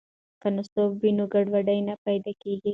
که 0.41 0.47
نصاب 0.55 0.89
وي 1.01 1.11
نو 1.17 1.25
ګډوډي 1.33 1.79
نه 1.87 1.95
پیدا 2.05 2.31
کیږي. 2.41 2.69